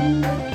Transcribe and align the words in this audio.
Música 0.00 0.49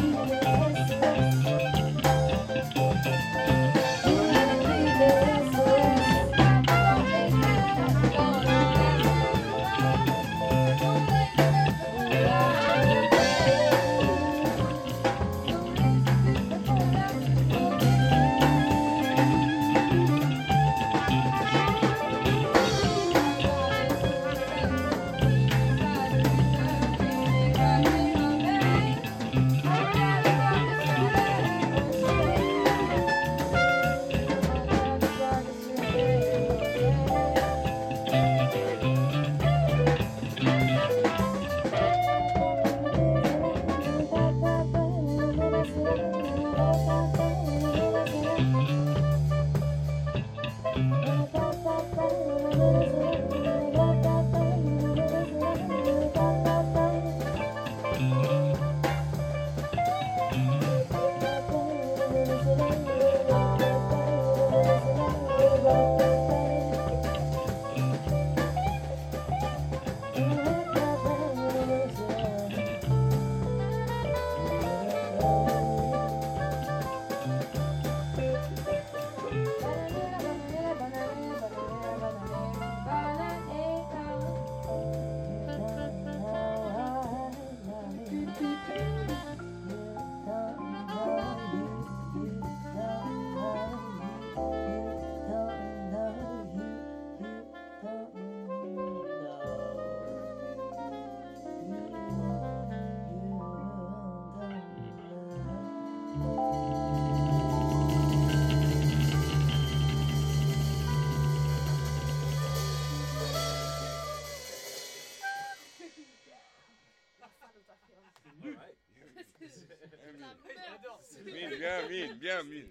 Mine, 122.43 122.69